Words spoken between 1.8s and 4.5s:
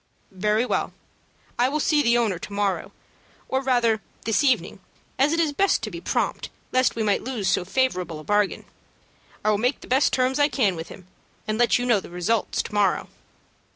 the owner to morrow, or rather this